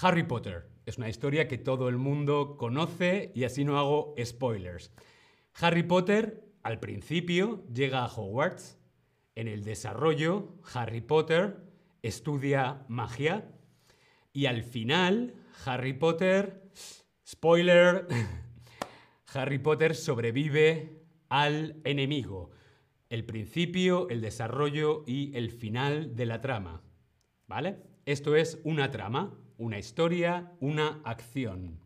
Harry 0.00 0.22
Potter 0.22 0.68
es 0.84 0.98
una 0.98 1.08
historia 1.08 1.48
que 1.48 1.58
todo 1.58 1.88
el 1.88 1.96
mundo 1.96 2.56
conoce 2.56 3.32
y 3.34 3.44
así 3.44 3.64
no 3.64 3.78
hago 3.78 4.14
spoilers. 4.22 4.92
Harry 5.60 5.82
Potter 5.82 6.44
al 6.62 6.80
principio 6.80 7.64
llega 7.72 8.04
a 8.04 8.08
Hogwarts. 8.08 8.78
En 9.34 9.48
el 9.48 9.64
desarrollo, 9.64 10.54
Harry 10.74 11.00
Potter 11.00 11.58
estudia 12.02 12.84
magia. 12.88 13.50
Y 14.32 14.46
al 14.46 14.62
final, 14.62 15.34
Harry 15.64 15.94
Potter, 15.94 16.65
spoiler, 17.26 18.06
Harry 19.34 19.58
Potter 19.58 19.94
sobrevive 19.94 21.02
al 21.28 21.80
enemigo. 21.84 22.50
El 23.08 23.24
principio, 23.24 24.08
el 24.08 24.20
desarrollo 24.20 25.04
y 25.06 25.36
el 25.36 25.50
final 25.50 26.16
de 26.16 26.26
la 26.26 26.40
trama. 26.40 26.82
¿Vale? 27.46 27.76
Esto 28.04 28.36
es 28.36 28.58
una 28.64 28.90
trama, 28.90 29.38
una 29.58 29.78
historia, 29.78 30.52
una 30.60 31.00
acción. 31.04 31.80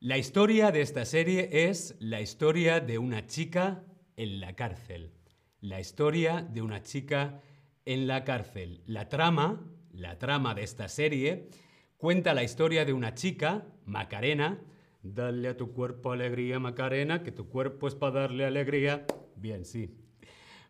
La 0.00 0.18
historia 0.18 0.70
de 0.70 0.82
esta 0.82 1.04
serie 1.04 1.48
es 1.68 1.96
la 1.98 2.20
historia 2.20 2.80
de 2.80 2.98
una 2.98 3.26
chica 3.26 3.84
en 4.16 4.40
la 4.40 4.54
cárcel. 4.54 5.12
La 5.60 5.80
historia 5.80 6.42
de 6.42 6.62
una 6.62 6.82
chica 6.82 7.40
en 7.86 8.06
la 8.06 8.24
cárcel. 8.24 8.82
La 8.86 9.08
trama, 9.08 9.64
la 9.92 10.18
trama 10.18 10.54
de 10.54 10.62
esta 10.62 10.88
serie, 10.88 11.48
cuenta 11.96 12.34
la 12.34 12.42
historia 12.42 12.84
de 12.84 12.92
una 12.92 13.14
chica, 13.14 13.66
Macarena. 13.84 14.60
Dale 15.02 15.48
a 15.48 15.56
tu 15.56 15.72
cuerpo 15.72 16.12
alegría, 16.12 16.58
Macarena, 16.58 17.22
que 17.22 17.32
tu 17.32 17.48
cuerpo 17.48 17.88
es 17.88 17.94
para 17.94 18.20
darle 18.20 18.44
alegría. 18.44 19.06
Bien, 19.36 19.64
sí. 19.64 19.94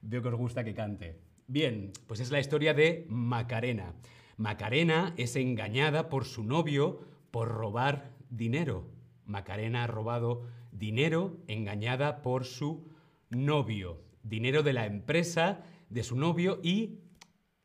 Veo 0.03 0.23
que 0.23 0.29
os 0.29 0.35
gusta 0.35 0.65
que 0.65 0.75
cante. 0.75 1.21
Bien, 1.47 1.93
pues 2.07 2.21
es 2.21 2.31
la 2.31 2.41
historia 2.41 2.75
de 2.75 3.07
Macarena. 3.09 3.95
Macarena 4.37 5.15
es 5.17 5.37
engañada 5.37 6.09
por 6.09 6.25
su 6.25 6.43
novio 6.43 7.01
por 7.31 7.49
robar 7.49 8.11
dinero. 8.31 8.91
Macarena 9.27 9.85
ha 9.85 9.87
robado 9.87 10.43
dinero 10.73 11.39
engañada 11.47 12.23
por 12.23 12.45
su 12.45 12.89
novio, 13.31 14.03
dinero 14.23 14.63
de 14.63 14.73
la 14.73 14.87
empresa 14.87 15.65
de 15.89 16.03
su 16.03 16.17
novio 16.17 16.61
y 16.63 17.01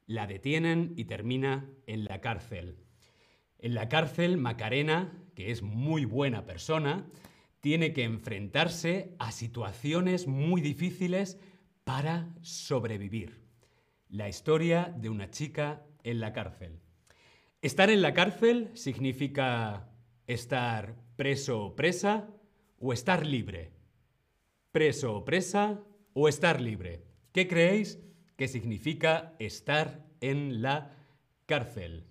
la 0.06 0.28
detienen 0.28 0.94
y 0.96 1.06
termina 1.06 1.70
en 1.88 2.06
la 2.06 2.22
cárcel. 2.22 2.78
En 3.60 3.76
la 3.76 3.90
cárcel, 3.90 4.38
Macarena, 4.38 5.12
que 5.36 5.52
es 5.52 5.62
muy 5.62 6.06
buena 6.06 6.46
persona, 6.46 7.06
tiene 7.60 7.92
que 7.92 8.04
enfrentarse 8.04 9.16
a 9.20 9.32
situaciones 9.32 10.28
muy 10.28 10.62
difíciles 10.62 11.38
para 11.84 12.30
sobrevivir. 12.42 13.42
La 14.10 14.30
historia 14.30 14.94
de 14.98 15.10
una 15.10 15.30
chica 15.30 15.86
en 16.04 16.22
la 16.22 16.32
cárcel. 16.32 16.80
Estar 17.62 17.90
en 17.90 18.02
la 18.02 18.14
cárcel 18.14 18.70
significa 18.74 19.90
estar 20.26 20.96
preso 21.18 21.66
o 21.66 21.76
presa 21.76 22.30
o 22.80 22.94
estar 22.94 23.26
libre. 23.26 23.72
Preso 24.72 25.16
o 25.16 25.26
presa 25.26 25.84
o 26.14 26.30
estar 26.30 26.62
libre. 26.62 27.04
¿Qué 27.34 27.48
creéis 27.48 28.00
que 28.38 28.48
significa 28.48 29.36
estar 29.40 30.06
en 30.22 30.62
la 30.62 30.96
cárcel? 31.46 32.09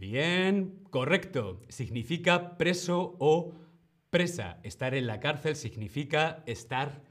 Bien, 0.00 0.82
correcto. 0.88 1.60
Significa 1.68 2.56
preso 2.56 3.16
o 3.18 3.52
presa. 4.08 4.58
Estar 4.62 4.94
en 4.94 5.06
la 5.06 5.20
cárcel 5.20 5.56
significa 5.56 6.42
estar 6.46 7.02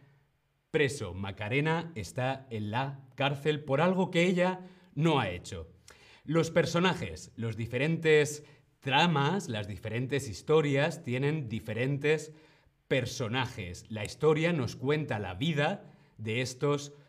preso. 0.71 1.13
Macarena 1.13 1.91
está 1.93 2.47
en 2.49 2.71
la 2.71 3.07
cárcel 3.13 3.63
por 3.63 3.79
algo 3.79 4.09
que 4.09 4.23
ella 4.23 4.61
no 4.95 5.19
ha 5.19 5.29
hecho. 5.29 5.67
Los 6.23 6.49
personajes, 6.49 7.31
los 7.35 7.55
diferentes 7.55 8.43
tramas, 8.79 9.49
las 9.49 9.67
diferentes 9.67 10.27
historias 10.27 11.03
tienen 11.03 11.47
diferentes 11.47 12.33
personajes. 12.87 13.85
La 13.89 14.03
historia 14.03 14.51
nos 14.51 14.75
cuenta 14.75 15.19
la 15.19 15.35
vida 15.35 15.93
de 16.17 16.41
estos 16.41 16.89
personajes. 16.89 17.08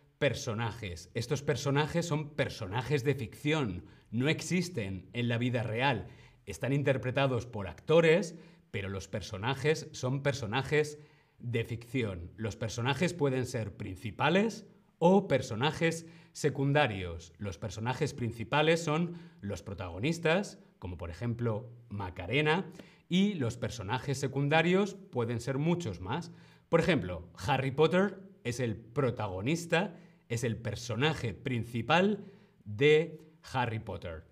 Estos 1.14 1.42
personajes 1.42 2.04
son 2.04 2.34
personajes 2.34 3.04
de 3.04 3.14
ficción, 3.14 3.86
no 4.10 4.28
existen 4.28 5.08
en 5.14 5.28
la 5.28 5.38
vida 5.38 5.62
real. 5.62 6.08
Están 6.44 6.74
interpretados 6.74 7.46
por 7.46 7.68
actores, 7.68 8.36
pero 8.70 8.90
los 8.90 9.08
personajes 9.08 9.88
son 9.92 10.22
personajes 10.22 10.98
de 11.38 11.64
ficción. 11.64 12.32
Los 12.36 12.56
personajes 12.56 13.14
pueden 13.14 13.46
ser 13.46 13.78
principales 13.78 14.66
o 14.98 15.26
personajes 15.26 16.04
secundarios. 16.32 17.32
Los 17.38 17.56
personajes 17.56 18.12
principales 18.12 18.84
son 18.84 19.14
los 19.40 19.62
protagonistas, 19.62 20.58
como 20.78 20.98
por 20.98 21.08
ejemplo 21.08 21.72
Macarena, 21.88 22.70
y 23.08 23.34
los 23.34 23.56
personajes 23.56 24.18
secundarios 24.18 24.96
pueden 24.96 25.40
ser 25.40 25.56
muchos 25.56 26.00
más. 26.00 26.30
Por 26.68 26.80
ejemplo, 26.80 27.26
Harry 27.46 27.70
Potter 27.70 28.20
es 28.44 28.60
el 28.60 28.76
protagonista, 28.76 29.96
es 30.30 30.44
el 30.44 30.56
personaje 30.56 31.34
principal 31.34 32.24
de 32.64 33.20
Harry 33.52 33.80
Potter. 33.80 34.24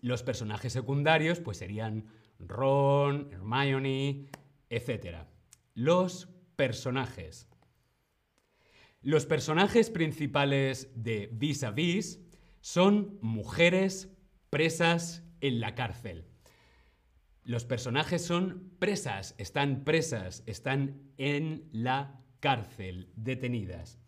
Los 0.00 0.22
personajes 0.22 0.72
secundarios 0.72 1.40
pues 1.40 1.58
serían 1.58 2.04
Ron, 2.40 3.30
Hermione, 3.32 4.26
etc. 4.68 5.28
Los 5.74 6.28
personajes. 6.56 7.48
Los 9.02 9.24
personajes 9.24 9.88
principales 9.88 10.90
de 10.94 11.30
Vis 11.32 11.62
a 11.62 11.70
Vis 11.70 12.20
son 12.60 13.16
mujeres 13.22 14.10
presas 14.50 15.22
en 15.40 15.60
la 15.60 15.76
cárcel. 15.76 16.26
Los 17.44 17.64
personajes 17.64 18.22
son 18.22 18.72
presas, 18.80 19.36
están 19.38 19.84
presas, 19.84 20.42
están 20.46 21.12
en 21.18 21.68
la 21.72 22.20
cárcel, 22.40 23.12
detenidas. 23.14 23.98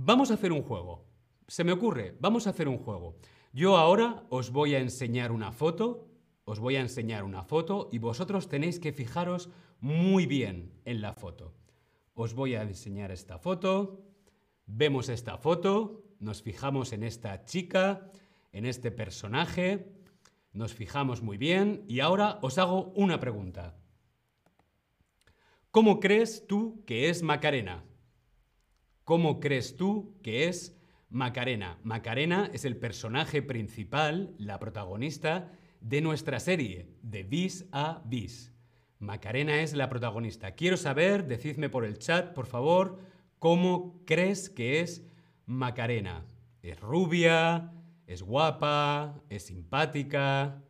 Vamos 0.00 0.30
a 0.30 0.34
hacer 0.34 0.52
un 0.52 0.62
juego. 0.62 1.08
Se 1.48 1.64
me 1.64 1.72
ocurre, 1.72 2.16
vamos 2.20 2.46
a 2.46 2.50
hacer 2.50 2.68
un 2.68 2.78
juego. 2.78 3.16
Yo 3.52 3.76
ahora 3.76 4.22
os 4.30 4.52
voy 4.52 4.76
a 4.76 4.78
enseñar 4.78 5.32
una 5.32 5.50
foto, 5.50 6.06
os 6.44 6.60
voy 6.60 6.76
a 6.76 6.80
enseñar 6.80 7.24
una 7.24 7.42
foto 7.42 7.88
y 7.90 7.98
vosotros 7.98 8.48
tenéis 8.48 8.78
que 8.78 8.92
fijaros 8.92 9.48
muy 9.80 10.26
bien 10.26 10.70
en 10.84 11.00
la 11.00 11.14
foto. 11.14 11.52
Os 12.14 12.32
voy 12.34 12.54
a 12.54 12.62
enseñar 12.62 13.10
esta 13.10 13.40
foto, 13.40 14.04
vemos 14.66 15.08
esta 15.08 15.36
foto, 15.36 16.04
nos 16.20 16.42
fijamos 16.42 16.92
en 16.92 17.02
esta 17.02 17.44
chica, 17.44 18.08
en 18.52 18.66
este 18.66 18.92
personaje, 18.92 19.96
nos 20.52 20.74
fijamos 20.74 21.22
muy 21.22 21.38
bien 21.38 21.84
y 21.88 21.98
ahora 21.98 22.38
os 22.42 22.56
hago 22.58 22.92
una 22.94 23.18
pregunta. 23.18 23.76
¿Cómo 25.72 25.98
crees 25.98 26.46
tú 26.46 26.84
que 26.86 27.10
es 27.10 27.24
Macarena? 27.24 27.82
¿Cómo 29.08 29.40
crees 29.40 29.74
tú 29.74 30.18
que 30.22 30.48
es 30.48 30.78
Macarena? 31.08 31.78
Macarena 31.82 32.50
es 32.52 32.66
el 32.66 32.76
personaje 32.76 33.40
principal, 33.40 34.34
la 34.36 34.58
protagonista 34.58 35.50
de 35.80 36.02
nuestra 36.02 36.40
serie, 36.40 36.90
de 37.00 37.22
Vis 37.22 37.64
a 37.72 38.02
Vis. 38.04 38.52
Macarena 38.98 39.62
es 39.62 39.72
la 39.72 39.88
protagonista. 39.88 40.50
Quiero 40.50 40.76
saber, 40.76 41.26
decidme 41.26 41.70
por 41.70 41.86
el 41.86 41.96
chat, 41.96 42.34
por 42.34 42.44
favor, 42.44 42.98
cómo 43.38 44.02
crees 44.04 44.50
que 44.50 44.80
es 44.80 45.06
Macarena. 45.46 46.26
¿Es 46.60 46.78
rubia? 46.78 47.72
¿Es 48.06 48.22
guapa? 48.22 49.22
¿Es 49.30 49.46
simpática? 49.46 50.62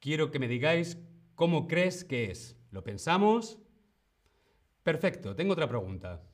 Quiero 0.00 0.30
que 0.30 0.38
me 0.38 0.48
digáis 0.48 0.98
cómo 1.34 1.66
crees 1.66 2.04
que 2.04 2.30
es. 2.30 2.58
¿Lo 2.70 2.84
pensamos? 2.84 3.58
Perfecto, 4.82 5.34
tengo 5.34 5.54
otra 5.54 5.66
pregunta. 5.66 6.27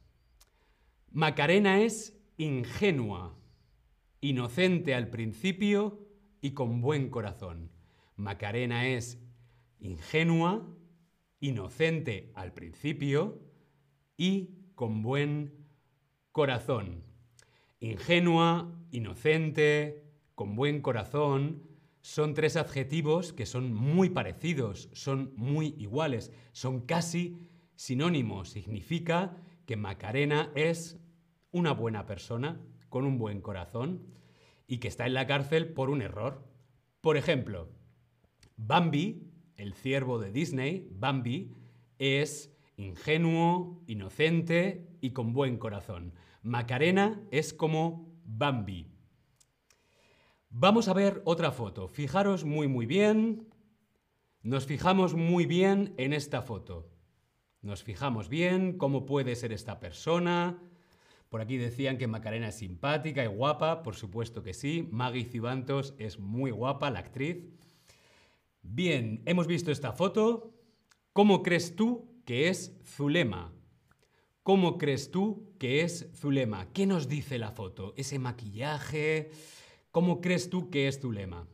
Macarena 1.14 1.80
es 1.80 2.20
ingenua, 2.38 3.38
inocente 4.20 4.96
al 4.96 5.10
principio 5.10 6.08
y 6.40 6.54
con 6.54 6.80
buen 6.80 7.08
corazón. 7.08 7.70
Macarena 8.16 8.88
es 8.88 9.20
ingenua, 9.78 10.66
inocente 11.38 12.32
al 12.34 12.52
principio 12.52 13.38
y 14.16 14.56
con 14.74 15.02
buen 15.02 15.52
corazón. 16.32 17.04
Ingenua, 17.78 18.76
inocente, 18.90 20.02
con 20.34 20.56
buen 20.56 20.82
corazón, 20.82 21.62
son 22.00 22.34
tres 22.34 22.56
adjetivos 22.56 23.32
que 23.32 23.46
son 23.46 23.72
muy 23.72 24.10
parecidos, 24.10 24.90
son 24.94 25.32
muy 25.36 25.76
iguales, 25.78 26.32
son 26.50 26.80
casi 26.80 27.38
sinónimos. 27.76 28.48
Significa 28.48 29.36
que 29.64 29.76
Macarena 29.76 30.50
es 30.56 30.98
una 31.54 31.72
buena 31.72 32.04
persona, 32.04 32.60
con 32.88 33.06
un 33.06 33.16
buen 33.16 33.40
corazón, 33.40 34.02
y 34.66 34.78
que 34.78 34.88
está 34.88 35.06
en 35.06 35.14
la 35.14 35.28
cárcel 35.28 35.72
por 35.72 35.88
un 35.88 36.02
error. 36.02 36.44
Por 37.00 37.16
ejemplo, 37.16 37.68
Bambi, 38.56 39.30
el 39.56 39.72
ciervo 39.72 40.18
de 40.18 40.32
Disney, 40.32 40.88
Bambi, 40.90 41.54
es 42.00 42.52
ingenuo, 42.76 43.80
inocente 43.86 44.88
y 45.00 45.10
con 45.10 45.32
buen 45.32 45.56
corazón. 45.56 46.12
Macarena 46.42 47.22
es 47.30 47.54
como 47.54 48.12
Bambi. 48.24 48.90
Vamos 50.50 50.88
a 50.88 50.92
ver 50.92 51.22
otra 51.24 51.52
foto. 51.52 51.86
Fijaros 51.86 52.44
muy 52.44 52.66
muy 52.66 52.84
bien. 52.84 53.46
Nos 54.42 54.66
fijamos 54.66 55.14
muy 55.14 55.46
bien 55.46 55.94
en 55.98 56.12
esta 56.12 56.42
foto. 56.42 56.90
Nos 57.62 57.84
fijamos 57.84 58.28
bien 58.28 58.76
cómo 58.76 59.06
puede 59.06 59.36
ser 59.36 59.52
esta 59.52 59.78
persona. 59.78 60.58
Por 61.34 61.40
aquí 61.40 61.56
decían 61.56 61.98
que 61.98 62.06
Macarena 62.06 62.50
es 62.50 62.54
simpática 62.54 63.24
y 63.24 63.26
guapa, 63.26 63.82
por 63.82 63.96
supuesto 63.96 64.44
que 64.44 64.54
sí. 64.54 64.88
Maggie 64.92 65.24
Cibantos 65.24 65.96
es 65.98 66.20
muy 66.20 66.52
guapa, 66.52 66.92
la 66.92 67.00
actriz. 67.00 67.38
Bien, 68.62 69.20
hemos 69.26 69.48
visto 69.48 69.72
esta 69.72 69.90
foto. 69.90 70.54
¿Cómo 71.12 71.42
crees 71.42 71.74
tú 71.74 72.22
que 72.24 72.48
es 72.50 72.78
Zulema. 72.84 73.52
¿Cómo 74.44 74.78
crees 74.78 75.10
tú 75.10 75.56
que 75.58 75.80
es 75.80 76.08
Zulema? 76.14 76.72
¿Qué 76.72 76.86
nos 76.86 77.08
dice 77.08 77.36
la 77.38 77.50
foto? 77.50 77.94
¿Ese 77.96 78.20
maquillaje? 78.20 79.32
¿Cómo 79.90 80.20
crees 80.20 80.48
tú 80.50 80.70
que 80.70 80.86
es 80.86 81.00
Zulema? 81.00 81.48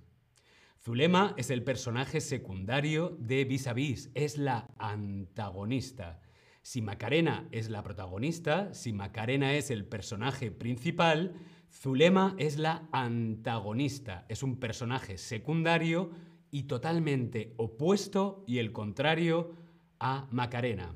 Zulema 0.78 1.34
es 1.38 1.48
el 1.48 1.64
personaje 1.64 2.20
secundario 2.20 3.16
de 3.18 3.46
Vis 3.46 3.66
a 3.66 3.72
Vis, 3.72 4.10
es 4.12 4.36
la 4.36 4.68
antagonista. 4.76 6.20
Si 6.62 6.82
Macarena 6.82 7.48
es 7.52 7.70
la 7.70 7.82
protagonista, 7.82 8.74
si 8.74 8.92
Macarena 8.92 9.54
es 9.54 9.70
el 9.70 9.84
personaje 9.84 10.50
principal, 10.50 11.34
Zulema 11.72 12.34
es 12.38 12.58
la 12.58 12.88
antagonista, 12.92 14.26
es 14.28 14.42
un 14.42 14.58
personaje 14.58 15.16
secundario 15.16 16.10
y 16.50 16.64
totalmente 16.64 17.54
opuesto 17.56 18.44
y 18.46 18.58
el 18.58 18.72
contrario 18.72 19.54
a 19.98 20.26
Macarena. 20.32 20.94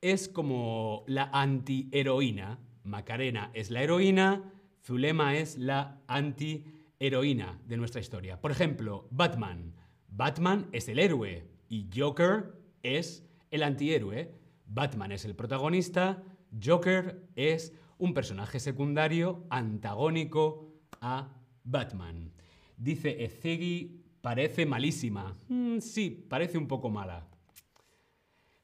Es 0.00 0.28
como 0.28 1.04
la 1.06 1.30
antiheroína. 1.32 2.58
Macarena 2.82 3.50
es 3.54 3.70
la 3.70 3.82
heroína, 3.82 4.52
Zulema 4.84 5.36
es 5.36 5.56
la 5.56 6.02
antiheroína 6.06 7.60
de 7.66 7.76
nuestra 7.78 8.00
historia. 8.00 8.40
Por 8.40 8.50
ejemplo, 8.50 9.08
Batman. 9.10 9.74
Batman 10.08 10.68
es 10.72 10.88
el 10.88 10.98
héroe 10.98 11.48
y 11.68 11.88
Joker 11.94 12.52
es 12.82 13.24
el 13.54 13.62
antihéroe. 13.62 14.34
Batman 14.66 15.12
es 15.12 15.24
el 15.24 15.36
protagonista, 15.36 16.22
Joker 16.62 17.28
es 17.36 17.72
un 17.98 18.12
personaje 18.12 18.58
secundario 18.58 19.46
antagónico 19.48 20.72
a 21.00 21.28
Batman. 21.62 22.32
Dice 22.76 23.24
Ezegi, 23.24 24.02
parece 24.20 24.66
malísima. 24.66 25.32
Mm, 25.48 25.78
sí, 25.78 26.26
parece 26.28 26.58
un 26.58 26.66
poco 26.66 26.90
mala. 26.90 27.28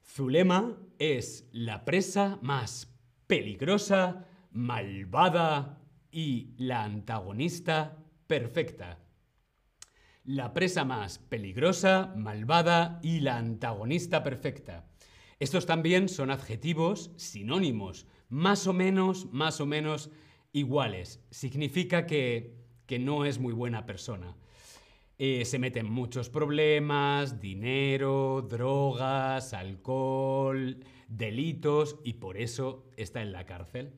Zulema 0.03 0.77
es 0.99 1.47
la 1.53 1.85
presa 1.85 2.37
más 2.41 2.93
peligrosa, 3.27 4.25
malvada 4.51 5.79
y 6.11 6.53
la 6.57 6.83
antagonista 6.83 7.97
perfecta. 8.27 8.99
La 10.23 10.53
presa 10.53 10.85
más 10.85 11.17
peligrosa, 11.17 12.13
malvada 12.15 12.99
y 13.01 13.21
la 13.21 13.37
antagonista 13.37 14.23
perfecta. 14.23 14.85
Estos 15.39 15.65
también 15.65 16.09
son 16.09 16.29
adjetivos 16.29 17.11
sinónimos, 17.15 18.05
más 18.29 18.67
o 18.67 18.73
menos, 18.73 19.31
más 19.31 19.59
o 19.59 19.65
menos 19.65 20.11
iguales. 20.53 21.23
Significa 21.31 22.05
que, 22.05 22.55
que 22.85 22.99
no 22.99 23.25
es 23.25 23.39
muy 23.39 23.51
buena 23.51 23.87
persona. 23.87 24.35
Eh, 25.17 25.45
se 25.45 25.57
meten 25.57 25.89
muchos 25.89 26.29
problemas, 26.29 27.39
dinero, 27.39 28.45
drogas, 28.47 29.53
alcohol, 29.53 30.77
delitos 31.07 31.97
y 32.03 32.13
por 32.13 32.37
eso 32.37 32.85
está 32.95 33.23
en 33.23 33.31
la 33.31 33.47
cárcel. 33.47 33.93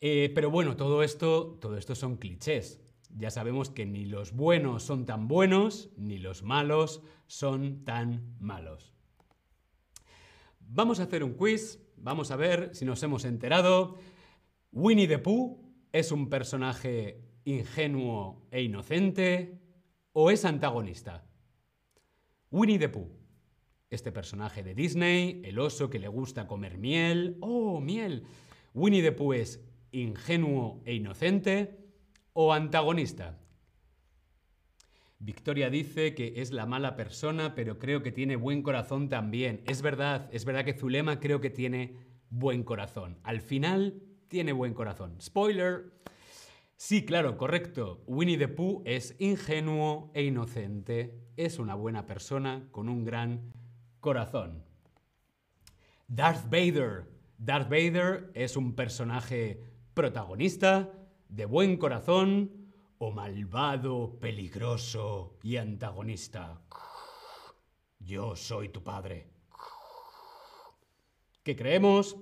Eh, 0.00 0.30
pero 0.34 0.50
bueno, 0.50 0.76
todo 0.76 1.02
esto, 1.02 1.58
todo 1.60 1.76
esto 1.76 1.94
son 1.94 2.16
clichés. 2.18 2.83
Ya 3.16 3.30
sabemos 3.30 3.70
que 3.70 3.86
ni 3.86 4.06
los 4.06 4.32
buenos 4.32 4.82
son 4.82 5.06
tan 5.06 5.28
buenos, 5.28 5.90
ni 5.96 6.18
los 6.18 6.42
malos 6.42 7.00
son 7.28 7.84
tan 7.84 8.34
malos. 8.40 8.92
Vamos 10.58 10.98
a 10.98 11.04
hacer 11.04 11.22
un 11.22 11.34
quiz, 11.34 11.78
vamos 11.96 12.32
a 12.32 12.36
ver 12.36 12.74
si 12.74 12.84
nos 12.84 13.00
hemos 13.04 13.24
enterado. 13.24 13.98
Winnie 14.72 15.06
the 15.06 15.18
Pooh 15.18 15.60
es 15.92 16.10
un 16.10 16.28
personaje 16.28 17.22
ingenuo 17.44 18.48
e 18.50 18.62
inocente, 18.62 19.60
o 20.12 20.32
es 20.32 20.44
antagonista? 20.44 21.24
Winnie 22.50 22.80
the 22.80 22.88
Pooh. 22.88 23.16
Este 23.90 24.10
personaje 24.10 24.64
de 24.64 24.74
Disney, 24.74 25.40
el 25.44 25.60
oso 25.60 25.88
que 25.88 26.00
le 26.00 26.08
gusta 26.08 26.48
comer 26.48 26.78
miel. 26.78 27.36
¡Oh, 27.40 27.80
miel! 27.80 28.24
Winnie 28.72 29.02
the 29.02 29.12
Pooh 29.12 29.34
es 29.34 29.64
ingenuo 29.92 30.82
e 30.84 30.94
inocente 30.94 31.83
o 32.34 32.52
antagonista. 32.52 33.38
Victoria 35.18 35.70
dice 35.70 36.14
que 36.14 36.34
es 36.36 36.52
la 36.52 36.66
mala 36.66 36.96
persona, 36.96 37.54
pero 37.54 37.78
creo 37.78 38.02
que 38.02 38.12
tiene 38.12 38.36
buen 38.36 38.62
corazón 38.62 39.08
también. 39.08 39.62
Es 39.66 39.80
verdad, 39.80 40.28
es 40.32 40.44
verdad 40.44 40.66
que 40.66 40.74
Zulema 40.74 41.18
creo 41.18 41.40
que 41.40 41.48
tiene 41.48 41.96
buen 42.28 42.62
corazón. 42.62 43.18
Al 43.22 43.40
final 43.40 44.02
tiene 44.28 44.52
buen 44.52 44.74
corazón. 44.74 45.16
Spoiler. 45.22 45.94
Sí, 46.76 47.04
claro, 47.04 47.38
correcto. 47.38 48.02
Winnie 48.06 48.36
the 48.36 48.48
Pooh 48.48 48.82
es 48.84 49.16
ingenuo 49.18 50.10
e 50.12 50.24
inocente. 50.24 51.18
Es 51.36 51.58
una 51.58 51.74
buena 51.74 52.04
persona 52.04 52.68
con 52.70 52.88
un 52.88 53.04
gran 53.04 53.52
corazón. 54.00 54.64
Darth 56.08 56.50
Vader. 56.50 57.06
Darth 57.38 57.70
Vader 57.70 58.30
es 58.34 58.56
un 58.56 58.74
personaje 58.74 59.62
protagonista, 59.94 60.92
de 61.34 61.46
buen 61.46 61.76
corazón 61.78 62.70
o 62.98 63.10
malvado, 63.10 64.20
peligroso 64.20 65.36
y 65.42 65.56
antagonista. 65.56 66.62
Yo 67.98 68.36
soy 68.36 68.68
tu 68.68 68.84
padre. 68.84 69.26
¿Qué 71.42 71.56
creemos? 71.56 72.16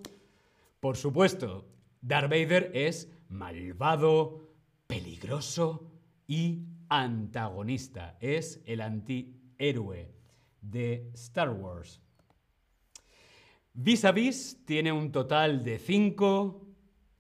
Por 0.81 0.96
supuesto, 0.96 1.66
Darth 2.01 2.31
Vader 2.31 2.70
es 2.72 3.12
malvado, 3.29 4.48
peligroso 4.87 5.92
y 6.27 6.64
antagonista. 6.88 8.16
Es 8.18 8.62
el 8.64 8.81
antihéroe 8.81 10.11
de 10.62 11.11
Star 11.12 11.51
Wars. 11.51 12.01
Vis 13.75 14.07
a 14.07 14.12
Vis 14.12 14.64
tiene 14.64 14.90
un 14.90 15.12
total 15.12 15.62
de 15.64 15.79
cinco 15.79 16.66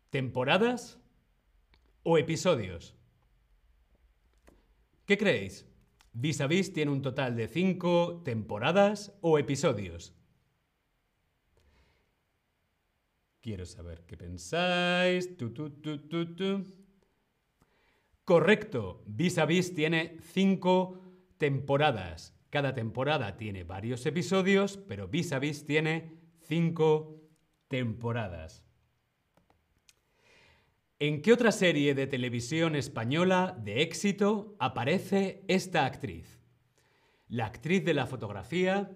temporadas 0.08 1.01
o 2.02 2.18
episodios. 2.18 2.96
¿Qué 5.06 5.18
creéis? 5.18 5.66
Vis 6.12 6.40
a 6.40 6.46
Vis 6.46 6.72
tiene 6.72 6.90
un 6.90 7.02
total 7.02 7.36
de 7.36 7.48
cinco 7.48 8.22
temporadas 8.24 9.16
o 9.20 9.38
episodios. 9.38 10.14
Quiero 13.40 13.66
saber 13.66 14.04
qué 14.06 14.16
pensáis. 14.16 15.28
Correcto. 18.24 19.02
Vis 19.06 19.38
a 19.38 19.46
Vis 19.46 19.74
tiene 19.74 20.18
cinco 20.20 21.00
temporadas. 21.38 22.38
Cada 22.50 22.74
temporada 22.74 23.36
tiene 23.36 23.64
varios 23.64 24.06
episodios, 24.06 24.76
pero 24.76 25.08
Vis 25.08 25.32
a 25.32 25.38
Vis 25.38 25.64
tiene 25.64 26.20
cinco 26.42 27.20
temporadas. 27.68 28.64
¿En 31.04 31.20
qué 31.20 31.32
otra 31.32 31.50
serie 31.50 31.96
de 31.96 32.06
televisión 32.06 32.76
española 32.76 33.58
de 33.60 33.82
éxito 33.82 34.54
aparece 34.60 35.42
esta 35.48 35.84
actriz? 35.84 36.38
La 37.26 37.46
actriz 37.46 37.84
de 37.84 37.92
la 37.92 38.06
fotografía. 38.06 38.88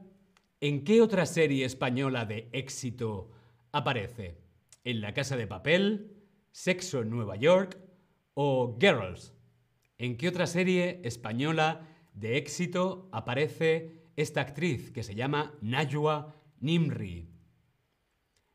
¿En 0.61 0.85
qué 0.85 1.03
otra 1.03 1.27
serie 1.27 1.65
española 1.65 2.25
de 2.25 2.49
éxito 2.53 3.33
aparece? 3.73 4.39
¿En 4.85 5.01
La 5.01 5.15
Casa 5.15 5.37
de 5.37 5.49
Papel? 5.49 6.13
¿Sexo 6.53 7.01
en 7.01 7.11
Nueva 7.11 7.35
York? 7.35 7.77
¿O 8.35 8.79
Girls? 8.81 9.35
¿En 9.99 10.17
qué 10.17 10.29
otra 10.29 10.47
serie 10.47 11.01
española 11.03 11.89
de 12.15 12.37
éxito 12.37 13.09
aparece 13.11 14.05
esta 14.15 14.43
actriz 14.43 14.93
que 14.93 15.03
se 15.03 15.17
llama 15.17 15.57
Najwa 15.61 16.37
Nimri? 16.61 17.29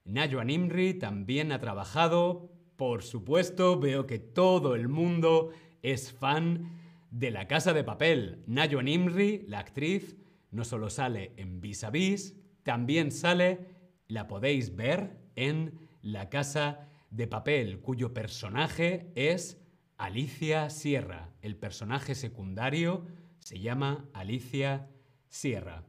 Najwa 0.06 0.46
Nimri 0.46 0.94
también 0.94 1.52
ha 1.52 1.60
trabajado 1.60 2.61
por 2.82 3.04
supuesto, 3.04 3.80
veo 3.80 4.08
que 4.08 4.18
todo 4.18 4.74
el 4.74 4.88
mundo 4.88 5.52
es 5.84 6.12
fan 6.12 6.80
de 7.12 7.30
La 7.30 7.48
Casa 7.48 7.74
de 7.74 7.84
Papel. 7.84 8.42
Nayo 8.48 8.82
Nimri, 8.82 9.46
la 9.48 9.60
actriz, 9.60 10.18
no 10.50 10.64
solo 10.64 10.90
sale 10.90 11.32
en 11.38 11.62
Vis 11.62 11.84
a 11.84 11.92
Vis, 11.92 12.36
también 12.64 13.12
sale, 13.12 13.68
la 14.08 14.28
podéis 14.28 14.76
ver 14.76 15.16
en 15.36 15.78
La 16.02 16.32
Casa 16.32 16.88
de 17.12 17.28
Papel, 17.28 17.82
cuyo 17.82 18.16
personaje 18.16 19.12
es 19.14 19.62
Alicia 19.98 20.72
Sierra. 20.72 21.36
El 21.44 21.58
personaje 21.58 22.16
secundario 22.16 23.06
se 23.38 23.60
llama 23.60 24.10
Alicia 24.12 24.90
Sierra. 25.30 25.84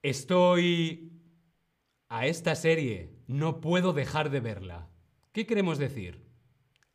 Estoy 0.00 1.12
a 2.08 2.26
esta 2.26 2.54
serie 2.54 3.11
no 3.26 3.60
puedo 3.60 3.92
dejar 3.92 4.30
de 4.30 4.40
verla. 4.40 4.88
¿Qué 5.32 5.46
queremos 5.46 5.78
decir? 5.78 6.20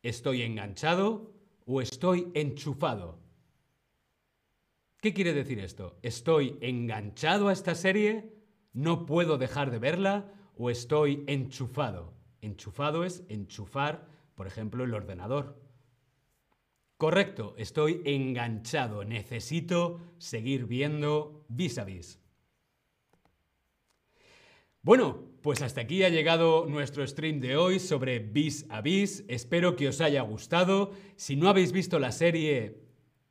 ¿Estoy 0.02 0.42
enganchado 0.42 1.32
o 1.66 1.80
estoy 1.80 2.30
enchufado? 2.34 3.18
¿Qué 5.00 5.14
quiere 5.14 5.32
decir 5.32 5.60
esto? 5.60 5.98
¿Estoy 6.02 6.58
enganchado 6.60 7.48
a 7.48 7.52
esta 7.52 7.74
serie? 7.74 8.32
¿No 8.72 9.06
puedo 9.06 9.38
dejar 9.38 9.70
de 9.70 9.78
verla? 9.78 10.32
¿O 10.56 10.70
estoy 10.70 11.24
enchufado? 11.26 12.14
Enchufado 12.40 13.04
es 13.04 13.24
enchufar, 13.28 14.06
por 14.34 14.46
ejemplo, 14.46 14.84
el 14.84 14.94
ordenador. 14.94 15.60
Correcto, 16.96 17.54
estoy 17.58 18.02
enganchado, 18.04 19.04
necesito 19.04 20.00
seguir 20.18 20.66
viendo 20.66 21.44
vis 21.48 21.78
a 21.78 21.84
vis. 21.84 22.18
Bueno, 24.82 25.27
pues 25.42 25.62
hasta 25.62 25.82
aquí 25.82 26.02
ha 26.02 26.08
llegado 26.08 26.66
nuestro 26.66 27.06
stream 27.06 27.40
de 27.40 27.56
hoy 27.56 27.78
sobre 27.78 28.18
Vis 28.18 28.66
a 28.68 28.80
Vis. 28.80 29.24
Espero 29.28 29.76
que 29.76 29.88
os 29.88 30.00
haya 30.00 30.22
gustado. 30.22 30.92
Si 31.16 31.36
no 31.36 31.48
habéis 31.48 31.72
visto 31.72 31.98
la 31.98 32.12
serie 32.12 32.82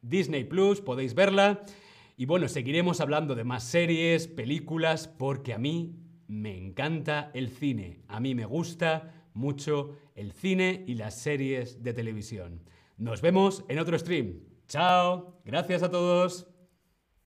Disney 0.01 0.43
Plus, 0.43 0.81
podéis 0.81 1.13
verla. 1.13 1.63
Y 2.15 2.25
bueno, 2.25 2.47
seguiremos 2.47 3.01
hablando 3.01 3.35
de 3.35 3.43
más 3.43 3.63
series, 3.63 4.27
películas, 4.27 5.07
porque 5.07 5.53
a 5.53 5.57
mí 5.57 5.95
me 6.27 6.57
encanta 6.57 7.31
el 7.33 7.49
cine. 7.49 8.01
A 8.07 8.19
mí 8.19 8.33
me 8.35 8.45
gusta 8.45 9.29
mucho 9.33 9.97
el 10.15 10.31
cine 10.31 10.83
y 10.87 10.95
las 10.95 11.19
series 11.19 11.83
de 11.83 11.93
televisión. 11.93 12.63
Nos 12.97 13.21
vemos 13.21 13.63
en 13.67 13.79
otro 13.79 13.97
stream. 13.99 14.39
Chao. 14.67 15.39
Gracias 15.45 15.83
a 15.83 15.91
todos. 15.91 16.47